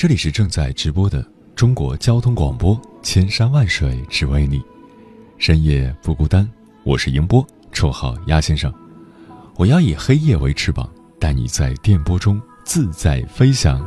[0.00, 1.22] 这里是正在直播的
[1.54, 4.58] 中国交通广播，千山万水只为你，
[5.36, 6.50] 深夜不孤单。
[6.84, 8.72] 我是迎波，绰号鸭先生。
[9.56, 13.78] 我要以黑夜为翅膀，带你在电波中自在飞翔。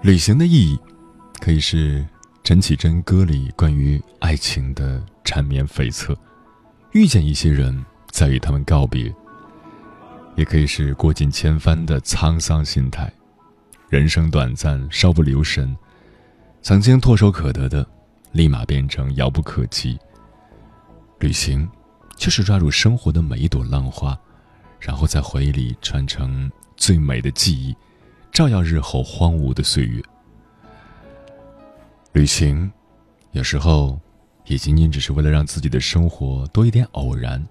[0.00, 0.80] 旅行的意义，
[1.38, 2.02] 可以是。
[2.42, 6.14] 陈绮贞歌里关于爱情的缠绵悱恻，
[6.94, 9.12] 遇见一些人，在与他们告别，
[10.36, 13.12] 也可以是过尽千帆的沧桑心态。
[13.88, 15.76] 人生短暂，稍不留神，
[16.62, 17.84] 曾经唾手可得的，
[18.30, 19.98] 立马变成遥不可及。
[21.18, 21.68] 旅行，
[22.16, 24.16] 就是抓住生活的每一朵浪花，
[24.78, 27.74] 然后在回忆里串成最美的记忆，
[28.30, 30.00] 照耀日后荒芜的岁月。
[32.12, 32.70] 旅行，
[33.32, 33.98] 有时候
[34.46, 37.44] 也仅仅只是为了让自己的生活多一点偶然，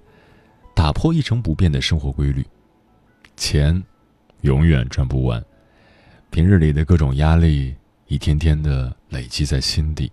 [0.75, 2.45] 打破一成不变的生活规律。
[3.35, 3.83] 钱
[4.41, 5.44] 永远赚不完，
[6.29, 7.75] 平日里的各种压力
[8.07, 10.12] 一天天的累积在心底，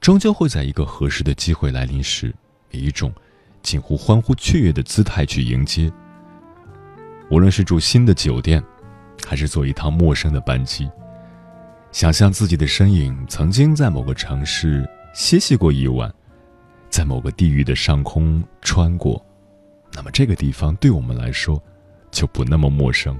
[0.00, 2.32] 终究会在一个合适的机会来临时，
[2.70, 3.12] 以一种
[3.62, 5.92] 近乎欢呼雀跃的姿态去迎接。
[7.30, 8.62] 无论是住新的酒店，
[9.26, 10.88] 还是坐一趟陌生的班机。
[11.90, 16.12] 想象自己的身影曾经在某个城市歇息过一晚，
[16.90, 19.24] 在某个地域的上空穿过，
[19.92, 21.62] 那么这个地方对我们来说
[22.10, 23.16] 就不那么陌生。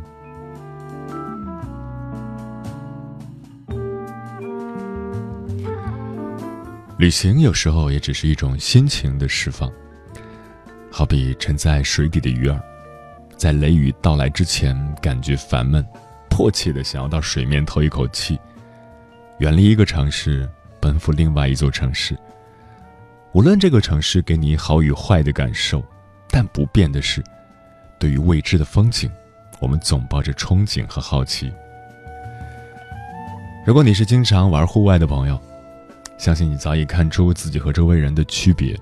[6.99, 9.71] 旅行有时候也只是一种心情的释放，
[10.91, 12.61] 好比沉在水底的鱼儿，
[13.37, 15.87] 在雷雨到来之前感觉烦闷，
[16.29, 18.37] 迫切的想要到水面透一口气。
[19.39, 20.49] 远离一个城市，
[20.85, 22.15] 奔赴另外一座城市。
[23.33, 25.83] 无论这个城市给你好与坏的感受，
[26.29, 27.25] 但不变的是，
[27.99, 29.11] 对于未知的风景，
[29.61, 31.51] 我们总抱着憧憬和好奇。
[33.65, 35.41] 如果你是经常玩户外的朋友，
[36.19, 38.79] 相信你早已看出自己和周围人的区别。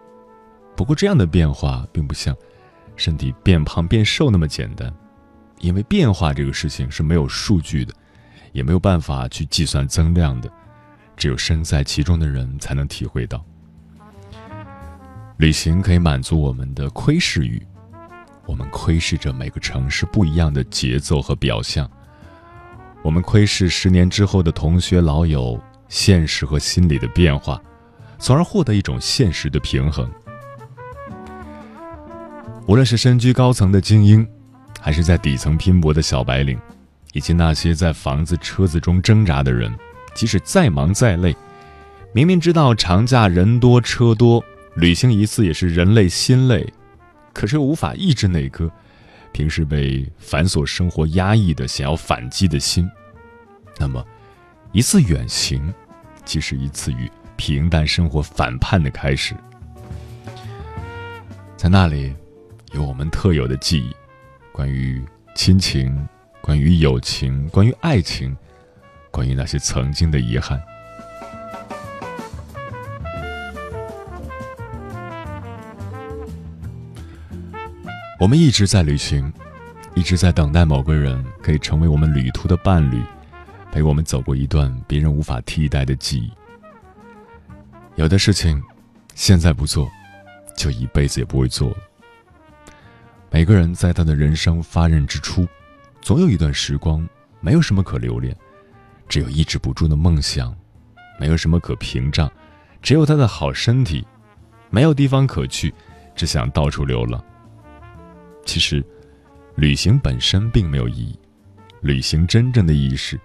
[0.74, 2.36] 不过，这样的变化并不像
[2.96, 4.92] 身体变胖变瘦那么简单，
[5.60, 7.94] 因为变化这个事情是没有数据的。
[8.50, 10.50] 也没有办法去计算增量的，
[11.16, 13.44] 只有身在其中的人才能体会到。
[15.38, 17.60] 旅行可以满足我们的窥视欲，
[18.46, 21.90] 我们窥视着每个城市不一样的节奏和表象，
[23.02, 27.60] 我们窥视十年之后的同学老友现实和心理的变化，
[28.18, 30.10] 从而获得一种现实的平衡。
[32.66, 34.26] 无论是身居高层的精英，
[34.80, 36.58] 还是在底层拼搏的小白领。
[37.14, 39.70] 以及那些在房子、车子中挣扎的人，
[40.14, 41.36] 即使再忙再累，
[42.12, 46.72] 明明知道长假人多车多，旅行一次也是人累心累，
[47.32, 48.70] 可是又无法抑制那颗
[49.32, 52.88] 平时被繁琐生活压抑的想要反击的心。
[53.78, 54.04] 那么，
[54.72, 55.72] 一次远行，
[56.24, 59.34] 即是一次与平淡生活反叛的开始。
[61.56, 62.15] 在那里，
[62.72, 63.94] 有我们特有的记忆，
[64.53, 65.03] 关于
[65.34, 66.08] 亲情。
[66.44, 68.36] 关于友情，关于爱情，
[69.12, 70.60] 关于那些曾经的遗憾，
[78.18, 79.30] 我们一直在旅行，
[79.94, 83.03] 一直在等待某个人可以成为我们旅途的伴侣，
[83.70, 86.32] 陪我们走过一段别人无法替代的记忆。
[87.97, 88.60] 有的事情，
[89.15, 89.91] 现在不做，
[90.56, 91.70] 就一辈子也不会做。
[93.30, 95.47] 每个人在他的人生发轫之初。
[96.00, 97.06] 总有一段时光，
[97.41, 98.36] 没有什么可留恋，
[99.09, 100.54] 只有抑制不住的梦想；
[101.19, 102.31] 没有什么可屏障，
[102.81, 104.03] 只有他的好身体；
[104.71, 105.72] 没有地方可去，
[106.15, 107.22] 只想到处流浪。
[108.45, 108.84] 其实，
[109.57, 111.19] 旅行本身并没有意义。
[111.81, 113.21] 旅行真正的意义是，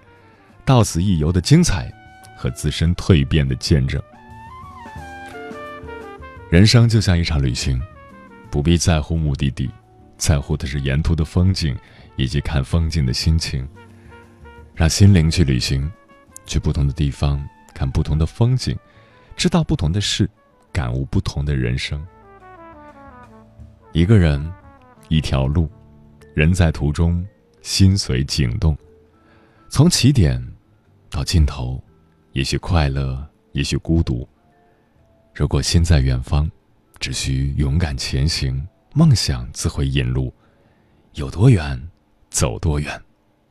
[0.65, 1.91] 到此一游的精彩
[2.35, 4.01] 和自身蜕变的见证。
[6.49, 7.81] 人生就像一场旅行，
[8.49, 9.69] 不必在乎目的地，
[10.17, 11.77] 在乎的是沿途的风景
[12.15, 13.67] 以及看风景的心情。
[14.77, 15.91] 让心灵去旅行，
[16.45, 17.43] 去不同的地方
[17.73, 18.77] 看不同的风景，
[19.35, 20.29] 知道不同的事，
[20.71, 22.05] 感悟不同的人生。
[23.91, 24.53] 一个人，
[25.09, 25.67] 一条路，
[26.35, 27.25] 人在途中，
[27.63, 28.77] 心随景动。
[29.67, 30.39] 从起点
[31.09, 31.83] 到尽头，
[32.33, 34.29] 也许快乐，也许孤独。
[35.33, 36.47] 如果心在远方，
[36.99, 38.63] 只需勇敢前行，
[38.93, 40.31] 梦想自会引路。
[41.13, 41.81] 有多远，
[42.29, 43.01] 走多远，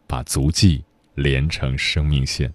[0.06, 0.84] 把足迹。
[1.16, 2.52] 连成生命线。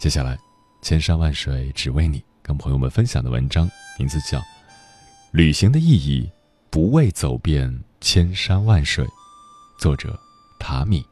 [0.00, 0.36] 接下来，
[0.82, 4.38] 千山万水只为你，跟朋友们分享的文章名字叫
[5.30, 6.28] 《旅行的意义
[6.70, 9.04] 不为走遍千山万水》，
[9.78, 10.18] 作者
[10.58, 11.06] 塔米。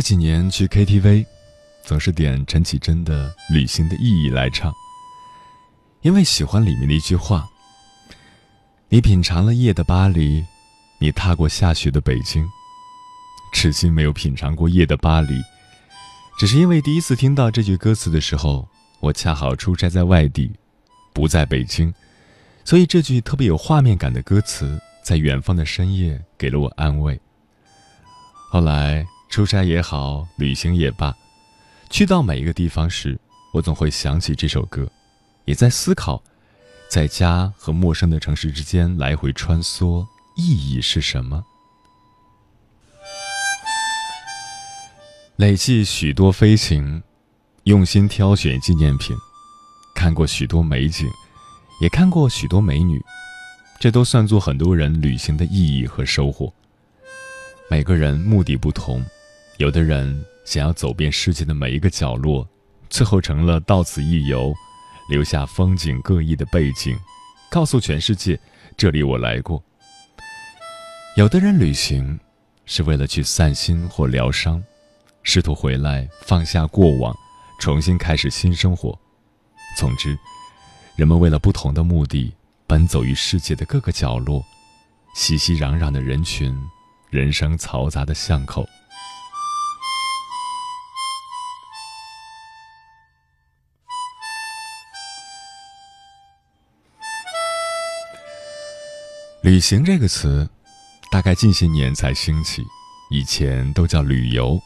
[0.00, 1.26] 这几年去 KTV，
[1.84, 4.72] 总是点陈绮贞的《旅行的意义》来唱，
[6.00, 7.46] 因为喜欢里面的一句话
[8.88, 10.42] ：“你品尝了夜的巴黎，
[11.02, 12.48] 你踏过下雪的北京。”
[13.52, 15.38] 至今没有品尝过夜的巴黎，
[16.38, 18.66] 只是因为第一次听到这句歌词的时候，
[19.00, 20.50] 我恰好出差在外地，
[21.12, 21.92] 不在北京，
[22.64, 27.20] 所以这句特别有画面感的歌词，在远方的深夜给了我安慰。
[28.48, 29.06] 后来。
[29.30, 31.14] 出差也好，旅行也罢，
[31.88, 33.16] 去到每一个地方时，
[33.54, 34.90] 我总会想起这首歌，
[35.44, 36.20] 也在思考，
[36.88, 40.04] 在家和陌生的城市之间来回穿梭，
[40.36, 41.44] 意义是什么？
[45.36, 47.00] 累计许多飞行，
[47.62, 49.16] 用心挑选纪念品，
[49.94, 51.08] 看过许多美景，
[51.80, 53.00] 也看过许多美女，
[53.78, 56.52] 这都算作很多人旅行的意义和收获。
[57.70, 59.00] 每个人目的不同。
[59.60, 62.48] 有的人想要走遍世界的每一个角落，
[62.88, 64.54] 最后成了到此一游，
[65.10, 66.98] 留下风景各异的背景，
[67.50, 68.40] 告诉全世界
[68.74, 69.62] 这里我来过。
[71.14, 72.18] 有的人旅行
[72.64, 74.64] 是为了去散心或疗伤，
[75.24, 77.14] 试图回来放下过往，
[77.60, 78.98] 重新开始新生活。
[79.76, 80.18] 总之，
[80.96, 82.32] 人们为了不同的目的
[82.66, 84.42] 奔走于世界的各个角落，
[85.14, 86.58] 熙熙攘攘的人群，
[87.10, 88.66] 人生嘈杂的巷口。
[99.50, 100.48] 旅行这个词，
[101.10, 102.64] 大概近些年才兴起，
[103.10, 104.56] 以前都叫旅游。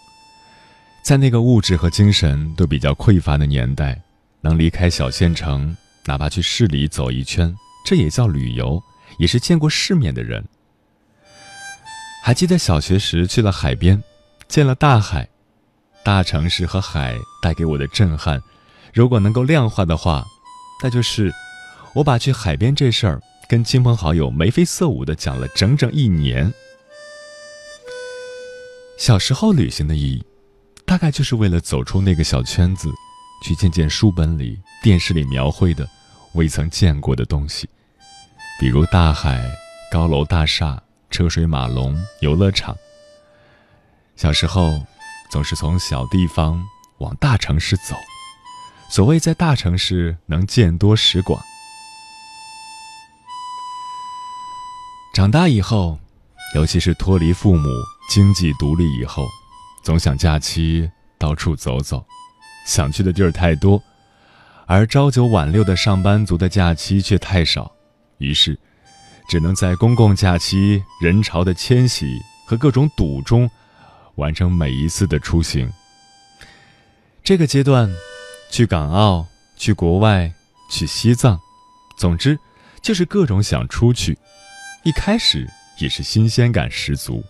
[1.02, 3.98] 在那个物质和精神都比较匮乏的年代，
[4.42, 8.78] 能离开小县城，哪怕去市里走一圈，这也叫旅游，
[9.18, 10.44] 也是见过世面的人。
[12.22, 14.04] 还记得小学时去了海边，
[14.48, 15.26] 见了大海，
[16.04, 18.38] 大城市和海带给我的震撼，
[18.92, 20.26] 如果能够量化的话，
[20.82, 21.32] 那就是
[21.94, 23.22] 我把去海边这事儿。
[23.48, 26.52] 跟亲朋好友眉飞色舞的讲了整整一年。
[28.98, 30.24] 小时候旅行的意义，
[30.86, 32.88] 大概就是为了走出那个小圈子，
[33.42, 35.88] 去见见书本里、电视里描绘的
[36.34, 37.68] 未曾见过的东西，
[38.58, 39.44] 比如大海、
[39.90, 42.74] 高楼大厦、车水马龙、游乐场。
[44.16, 44.80] 小时候
[45.30, 46.64] 总是从小地方
[46.98, 47.96] 往大城市走，
[48.88, 51.42] 所谓在大城市能见多识广。
[55.14, 55.96] 长大以后，
[56.56, 57.68] 尤其是脱离父母、
[58.10, 59.24] 经济独立以后，
[59.84, 60.90] 总想假期
[61.20, 62.04] 到处走走，
[62.66, 63.80] 想去的地儿太多，
[64.66, 67.70] 而朝九晚六的上班族的假期却太少，
[68.18, 68.58] 于是，
[69.28, 73.48] 只能在公共假期人潮的迁徙和各种堵中，
[74.16, 75.72] 完成每一次的出行。
[77.22, 77.88] 这个阶段，
[78.50, 79.24] 去港澳、
[79.56, 80.32] 去国外、
[80.68, 81.38] 去西藏，
[81.96, 82.36] 总之，
[82.82, 84.18] 就是各种想出去。
[84.84, 85.48] 一开始
[85.78, 87.24] 也是新鲜感十足。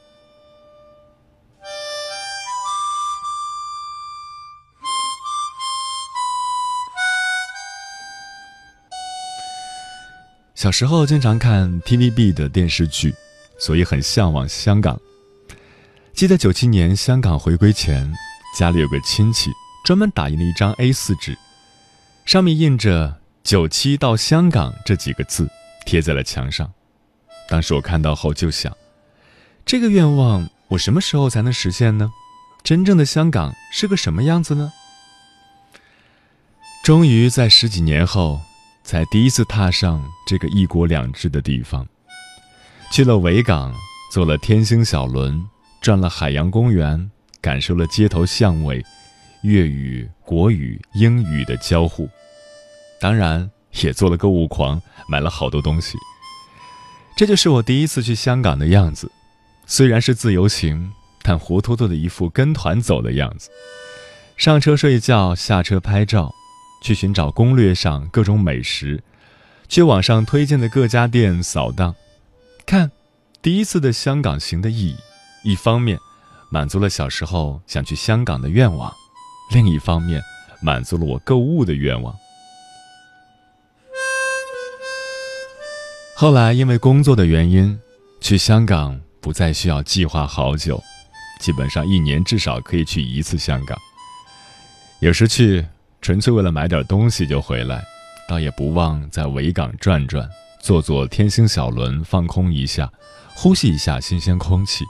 [10.56, 13.14] 小时候经常看 TVB 的电视剧，
[13.60, 15.00] 所以很向往香港。
[16.12, 18.12] 记得九七年香港回归前，
[18.58, 19.50] 家里有个亲戚
[19.84, 21.38] 专门打印了一张 A 四纸，
[22.24, 25.48] 上面印着“九七到香港”这几个字，
[25.86, 26.72] 贴在了墙上。
[27.48, 28.76] 当时我看到后就想，
[29.64, 32.12] 这个愿望我什么时候才能实现呢？
[32.62, 34.72] 真正的香港是个什么样子呢？
[36.82, 38.40] 终于在十几年后，
[38.82, 41.86] 才第一次踏上这个一国两制的地方，
[42.90, 43.74] 去了维港，
[44.10, 45.46] 坐了天星小轮，
[45.80, 47.10] 转了海洋公园，
[47.40, 48.84] 感受了街头巷尾
[49.42, 52.08] 粤语、国语、英语的交互，
[52.98, 53.50] 当然
[53.82, 55.98] 也做了购物狂，买了好多东西。
[57.16, 59.10] 这就是我第一次去香港的样子，
[59.66, 60.92] 虽然是自由行，
[61.22, 63.50] 但活脱脱的一副跟团走的样子。
[64.36, 66.34] 上车睡觉，下车拍照，
[66.82, 69.00] 去寻找攻略上各种美食，
[69.68, 71.94] 去网上推荐的各家店扫荡。
[72.66, 72.90] 看，
[73.40, 74.96] 第一次的香港行的意义，
[75.44, 75.96] 一方面
[76.50, 78.92] 满足了小时候想去香港的愿望，
[79.52, 80.20] 另一方面
[80.60, 82.12] 满足了我购物的愿望。
[86.16, 87.76] 后来因为工作的原因，
[88.20, 90.80] 去香港不再需要计划好久，
[91.40, 93.76] 基本上一年至少可以去一次香港。
[95.00, 95.66] 有时去
[96.00, 97.84] 纯粹为了买点东西就回来，
[98.28, 100.28] 倒也不忘在维港转转，
[100.62, 102.90] 坐坐天星小轮，放空一下，
[103.34, 104.84] 呼吸一下新鲜空气。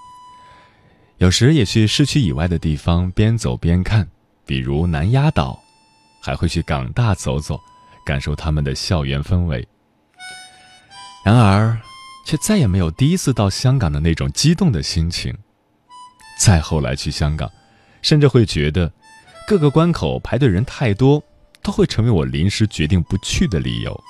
[1.16, 4.07] 有时也去市区以外的地方边走边看，
[4.45, 5.59] 比如南丫岛，
[6.21, 7.59] 还会去港大走走，
[8.04, 9.66] 感受他们的校园氛围。
[11.25, 11.81] 然而，
[12.26, 15.35] 却再也没有第一次到香港的那种激动的心情。
[16.38, 17.50] 再后来去香港，
[18.02, 18.93] 甚至会觉得
[19.47, 21.23] 各个关口排队人太多，
[21.62, 24.04] 都会成为我临时决定不去的理由。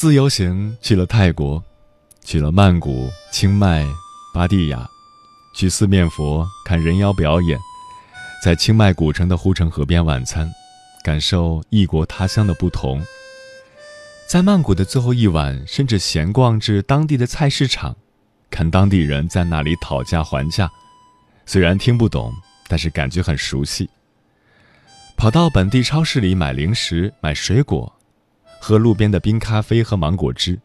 [0.00, 1.62] 自由行去了泰国，
[2.24, 3.86] 去了曼谷、清迈、
[4.32, 4.88] 芭堤雅，
[5.54, 7.58] 去四面佛看人妖表演，
[8.42, 10.50] 在清迈古城的护城河边晚餐，
[11.04, 13.04] 感受异国他乡的不同。
[14.26, 17.94] 在曼谷的最后一晚，甚至闲逛至当地的菜市场，
[18.48, 20.70] 看当地人在那里讨价还价，
[21.44, 22.32] 虽然听不懂，
[22.68, 23.90] 但是感觉很熟悉。
[25.18, 27.99] 跑到本地超市里买零食、买水果。
[28.60, 30.60] 喝路边的冰咖啡和芒果汁，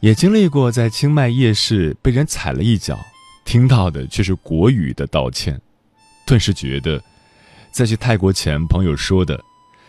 [0.00, 2.96] 也经历过在清迈夜市被人踩了一脚，
[3.44, 5.60] 听到的却是国语的道歉，
[6.24, 7.02] 顿时觉得，
[7.72, 9.42] 在去泰国前朋友说的，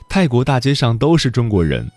[0.09, 1.89] 泰国大街上都是中国人。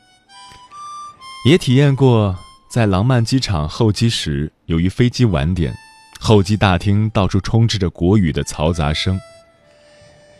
[1.47, 2.37] 也体验过
[2.71, 5.75] 在廊曼机场候机时，由于飞机晚点，
[6.21, 9.19] 候机大厅到处充斥着国语的嘈杂声。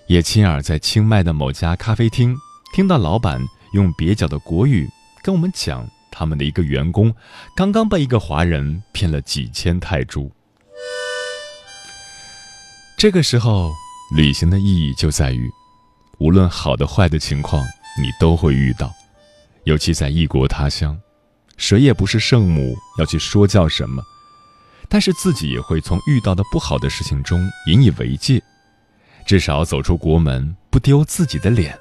[0.09, 2.37] 也亲耳在清迈的某家咖啡厅
[2.75, 3.41] 听到老板。
[3.73, 4.89] 用蹩脚的国语
[5.23, 7.15] 跟我们讲，他们的一个员工
[7.57, 10.31] 刚刚被一个华人骗了几千泰铢。
[12.97, 13.73] 这个时候，
[14.15, 15.51] 旅行的意义就在于，
[16.19, 17.65] 无论好的坏的情况，
[18.01, 18.93] 你都会遇到。
[19.65, 20.99] 尤其在异国他乡，
[21.57, 24.03] 谁也不是圣母要去说教什么，
[24.89, 28.43] 但是自己也会从遇到的不好的事情中引以为戒，
[29.27, 31.79] 至少走出国门，不丢自己的脸。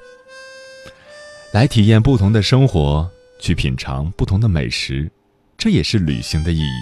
[1.53, 5.11] 来体验不同的生活，去品尝不同的美食，
[5.57, 6.79] 这也是旅行的意义。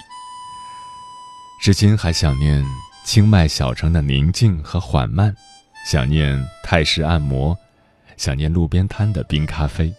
[1.60, 2.64] 至今还想念
[3.04, 5.34] 清迈小城的宁静和缓慢，
[5.84, 7.58] 想念泰式按摩，
[8.16, 9.92] 想念路边摊的冰咖啡。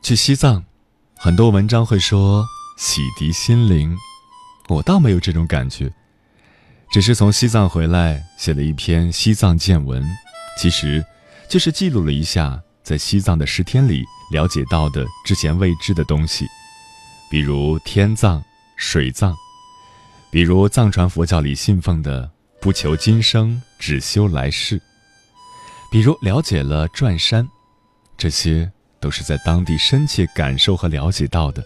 [0.00, 0.64] 去西藏。
[1.24, 3.96] 很多文章会说洗涤心灵，
[4.68, 5.90] 我倒没有这种感觉，
[6.92, 10.06] 只是从西藏回来写了一篇西藏见闻，
[10.60, 11.02] 其实
[11.48, 16.46] 就是记录了一下在西藏的十天里了解到的之前未知的东西，
[17.30, 18.44] 比如天葬、
[18.76, 19.34] 水葬，
[20.30, 24.78] 比如藏传佛教里信奉的不求今生只修来世，
[25.90, 27.48] 比如了解了转山，
[28.18, 28.70] 这些。
[29.04, 31.62] 都是在当地深切感受和了解到的，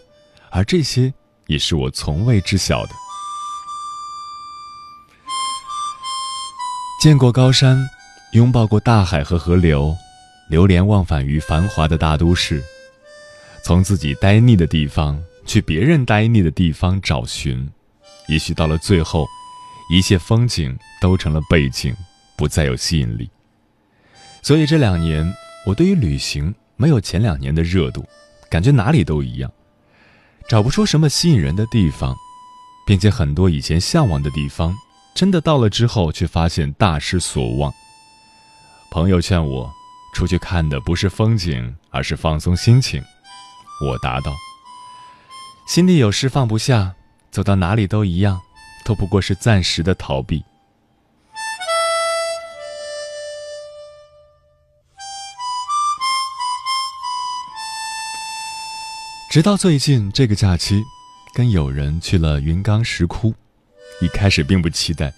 [0.50, 1.14] 而这些
[1.47, 2.90] 也是我从未知晓的。
[7.00, 7.88] 见过高山，
[8.33, 9.97] 拥抱过大海和河流，
[10.50, 12.61] 流连忘返于繁华的大都市，
[13.62, 17.71] 从自己呆腻的地方去别人呆腻的地方找寻，
[18.26, 19.28] 也许到了最后，
[19.92, 21.95] 一切风景都成了背景，
[22.37, 23.30] 不再有吸引力。
[24.42, 25.33] 所以这两年，
[25.66, 26.52] 我对于旅行。
[26.78, 28.08] 没有前两年的热度，
[28.49, 29.52] 感觉哪里都一样。
[30.49, 32.16] 找不出什么吸引人的地方，
[32.87, 34.75] 并且很多以前向往的地方，
[35.14, 37.70] 真的到了之后却发现大失所望。
[38.90, 39.70] 朋友劝我，
[40.14, 43.02] 出去看的不是风景，而是放松心情。
[43.85, 44.32] 我答道
[45.68, 46.94] ：“心里有事放不下，
[47.30, 48.40] 走到哪里都一样，
[48.85, 50.42] 都不过是暂时的逃避。”
[59.38, 60.83] 直到最近这个假期，
[61.33, 63.33] 跟友人去了云冈石窟，
[64.00, 65.14] 一开始并不期待，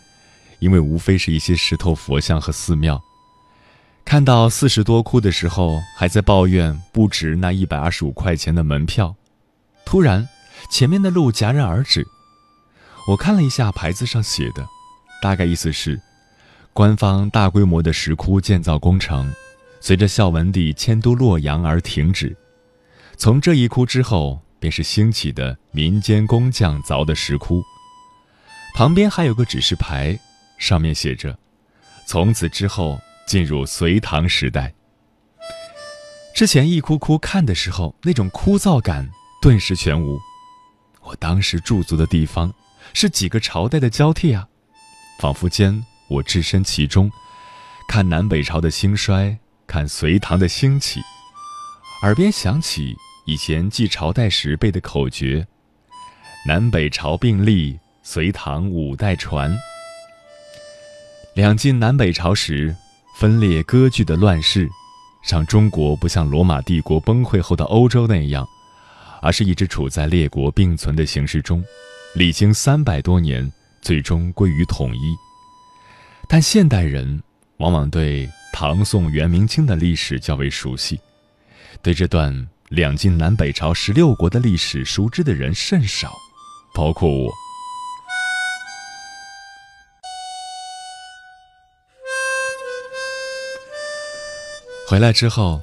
[0.58, 3.02] 因为无非是一些石头佛像和寺庙。
[4.04, 9.16] 看到四十多窟的时候，还在抱怨不值那一百二十五块钱的门票。
[9.86, 10.28] 突然，
[10.70, 12.06] 前面的路戛然而止。
[13.08, 14.68] 我看了一下牌子上写的，
[15.22, 15.98] 大概意思是，
[16.74, 19.32] 官方大规模的石窟建造工程，
[19.80, 22.36] 随着孝文帝迁都洛阳而停止。
[23.20, 27.62] 从这一窟之后，便是兴起的民间工匠凿的石窟。
[28.74, 30.18] 旁边还有个指示牌，
[30.56, 31.38] 上面写着
[32.08, 34.72] ：“从此之后进入隋唐时代。”
[36.34, 39.06] 之前一窟窟看的时候，那种枯燥感
[39.42, 40.18] 顿时全无。
[41.02, 42.50] 我当时驻足的地方，
[42.94, 44.48] 是几个朝代的交替啊，
[45.18, 47.12] 仿佛间我置身其中，
[47.86, 49.36] 看南北朝的兴衰，
[49.66, 51.02] 看隋唐的兴起，
[52.00, 52.96] 耳边响起。
[53.30, 55.46] 以前记朝代时背的口诀
[56.44, 59.56] ：“南北朝并立，隋唐五代传。”
[61.37, 62.75] 两晋南北朝时，
[63.20, 64.68] 分裂割据的乱世，
[65.30, 68.44] 让中国不像罗马帝国崩溃后的欧洲那样，
[69.22, 71.62] 而是一直处在列国并存的形势中，
[72.16, 73.49] 历经三百多年，
[73.80, 75.14] 最终归于统一。
[76.28, 77.22] 但现代人
[77.58, 80.99] 往往对唐宋元明清的历史较为熟悉，
[81.80, 82.49] 对这段。
[82.70, 86.16] 两晋南北朝十六国的历史熟知的人甚少，
[86.73, 87.28] 包括我。
[94.88, 95.60] 回来之后，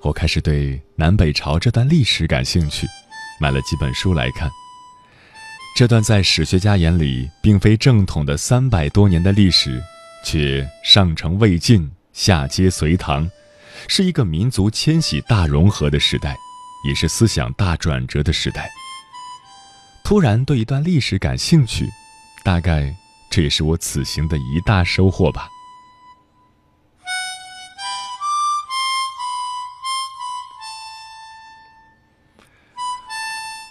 [0.00, 2.86] 我开始对南北朝这段历史感兴趣，
[3.38, 4.50] 买了几本书来看。
[5.76, 9.78] 这段在史学家眼里并非正统的三百多年的历史，
[10.24, 13.30] 却上承魏晋，下接隋唐，
[13.88, 16.34] 是一个民族迁徙大融合的时代。
[16.86, 18.70] 也是思想大转折的时代。
[20.04, 21.88] 突然对一段历史感兴趣，
[22.44, 22.94] 大概
[23.28, 25.48] 这也是我此行的一大收获吧。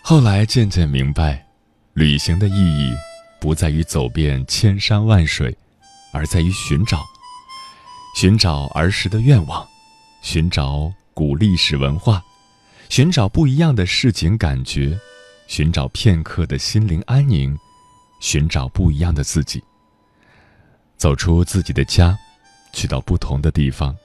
[0.04, 1.44] 后来渐渐明白，
[1.94, 2.94] 旅行的意义
[3.40, 5.58] 不在于走遍千山万水，
[6.14, 7.04] 而在于寻找，
[8.16, 9.66] 寻找儿时的愿望，
[10.22, 12.22] 寻找古历史文化。
[12.90, 14.98] 寻找不一样的市井感觉，
[15.48, 17.58] 寻找片刻的心灵安宁，
[18.22, 19.64] 寻找不一样的自己。
[20.96, 22.18] 走出自己的家，
[22.72, 23.96] 去到不同的地方，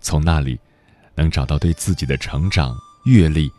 [0.00, 0.58] 从那里
[1.14, 3.50] 能找到对自己的成长、阅历，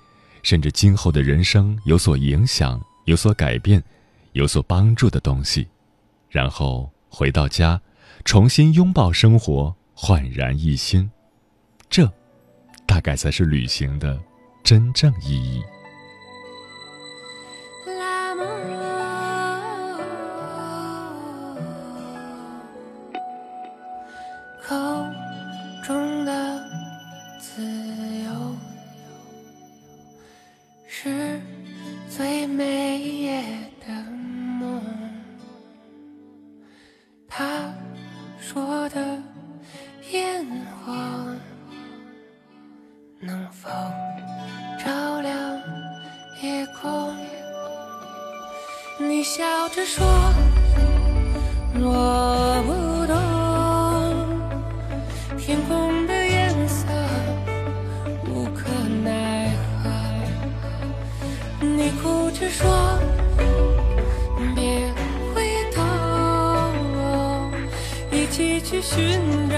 [0.42, 3.84] 甚至今后的人生有所影响、有所改变、
[4.34, 5.68] 有所帮助的东西，
[6.30, 7.80] 然后回到家，
[8.24, 11.10] 重新拥抱生活，焕然一新。
[11.90, 12.10] 这，
[12.86, 14.18] 大概才是旅行的。
[14.67, 15.77] 真正意义。
[49.97, 50.05] 说
[51.79, 52.69] 我不
[53.12, 53.15] 懂
[55.39, 56.86] 天空的颜色
[58.29, 58.69] 无可
[59.03, 59.49] 奈
[59.81, 59.89] 何。
[61.60, 62.99] 你哭着说
[64.55, 64.93] 别
[65.33, 65.36] 回
[65.73, 65.81] 头
[68.12, 69.57] 一起去寻找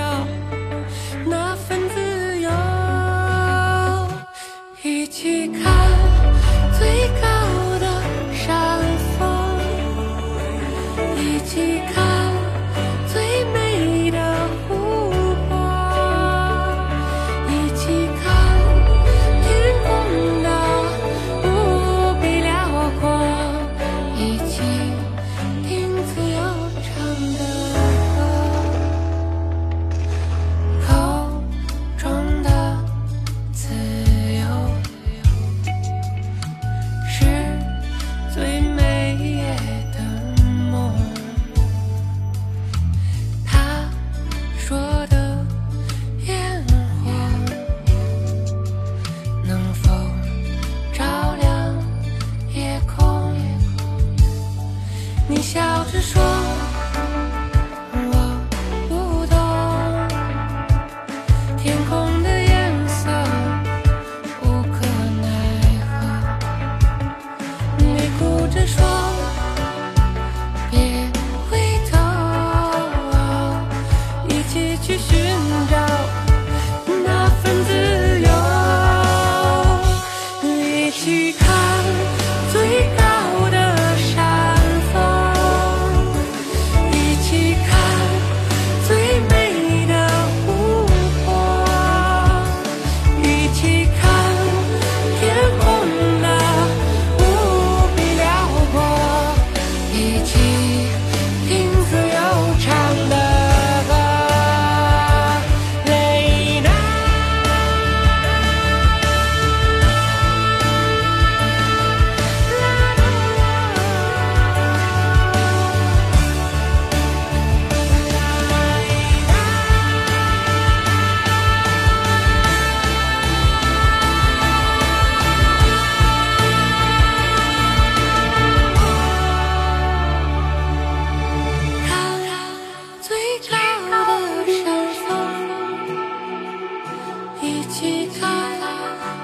[137.50, 138.22] 一起看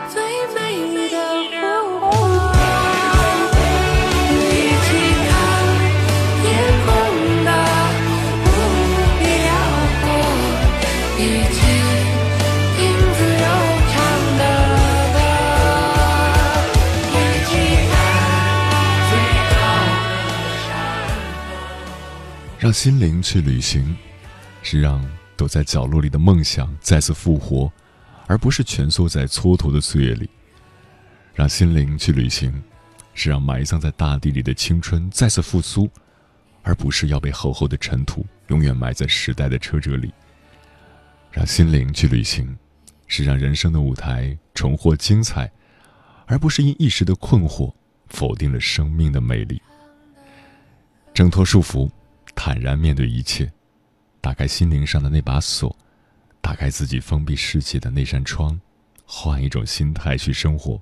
[0.09, 0.19] 最
[0.55, 0.57] 美
[1.09, 1.15] 的
[1.83, 2.03] 湖泊
[4.29, 4.33] 一
[4.81, 4.87] 起
[5.27, 5.29] 看
[6.41, 6.43] 天
[6.85, 6.87] 空
[7.45, 7.49] 的
[8.41, 8.47] 无
[9.19, 9.53] 比辽
[10.01, 10.03] 阔
[11.19, 11.21] 一
[11.53, 11.57] 起
[14.39, 14.43] 的
[17.11, 17.13] 一
[17.45, 17.49] 起
[17.91, 17.93] 看
[19.07, 19.13] 最
[19.51, 20.67] 高的山
[21.05, 21.13] 峰
[22.57, 23.95] 让心灵去旅行
[24.63, 24.99] 是让
[25.37, 27.71] 躲在角落里的梦想再次复活。
[28.27, 30.29] 而不是蜷缩在蹉跎的岁月里。
[31.33, 32.63] 让心灵去旅行，
[33.13, 35.89] 是让埋葬在大地里的青春再次复苏，
[36.63, 40.13] 而不是要被厚厚的尘土永远埋在时代的车辙里。
[41.31, 42.57] 让心灵去旅行，
[43.07, 45.51] 是让人生的舞台重获精彩，
[46.25, 47.73] 而不是因一时的困惑
[48.07, 49.61] 否定了生命的魅力。
[51.13, 51.89] 挣脱束缚，
[52.33, 53.51] 坦然面对一切，
[54.21, 55.75] 打开心灵上的那把锁，
[56.45, 58.61] 打开自己封闭世界的那扇窗，
[59.03, 60.79] 换一种心态去生活。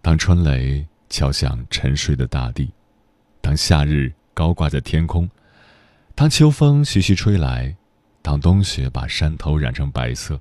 [0.00, 2.72] 当春雷敲响沉睡的大地，
[3.42, 5.28] 当夏日高挂在天空，
[6.14, 7.76] 当秋风徐徐吹来，
[8.22, 10.40] 当冬雪把山头染成白色，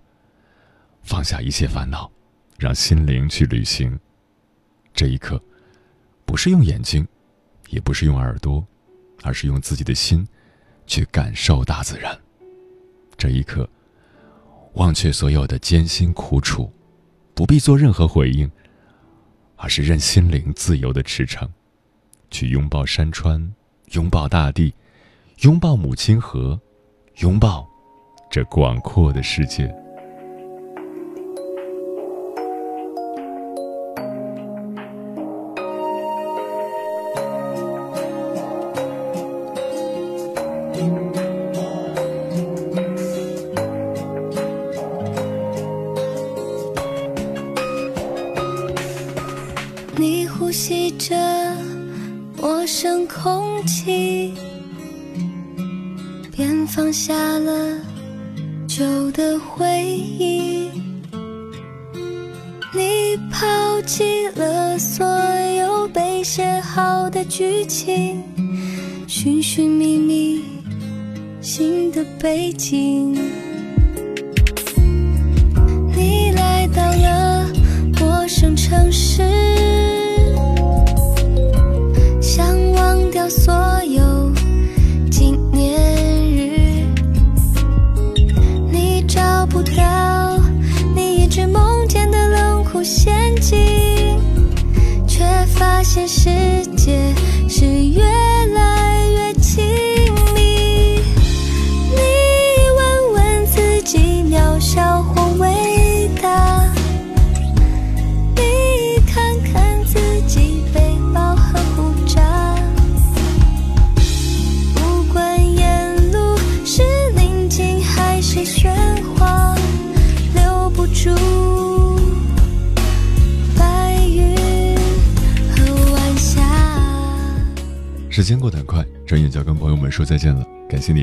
[1.04, 2.10] 放下一切烦恼，
[2.58, 4.00] 让心灵去旅行。
[4.94, 5.44] 这一刻，
[6.24, 7.06] 不是用眼睛，
[7.68, 8.66] 也不是用耳朵，
[9.22, 10.26] 而是用自己的心，
[10.88, 12.18] 去感受大自然。
[13.18, 13.70] 这一刻，
[14.74, 16.72] 忘却所有的艰辛苦楚，
[17.34, 18.52] 不必做任何回应。
[19.64, 21.48] 而是任心灵自由的驰骋，
[22.32, 23.54] 去拥抱山川，
[23.92, 24.74] 拥抱大地，
[25.42, 26.60] 拥抱母亲河，
[27.18, 27.70] 拥抱
[28.32, 29.72] 这广阔的世界。